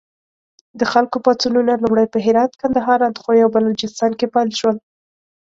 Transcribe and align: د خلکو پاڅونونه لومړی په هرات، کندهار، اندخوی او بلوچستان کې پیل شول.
د 0.79 0.81
خلکو 0.91 1.17
پاڅونونه 1.25 1.73
لومړی 1.83 2.07
په 2.13 2.19
هرات، 2.25 2.51
کندهار، 2.61 2.99
اندخوی 3.07 3.39
او 3.43 3.49
بلوچستان 3.55 4.11
کې 4.19 4.31
پیل 4.33 4.49
شول. 4.59 4.77